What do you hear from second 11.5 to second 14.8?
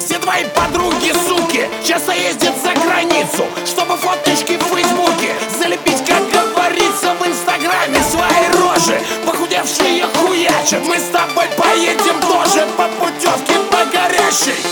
поедем тоже По путевке по горящей.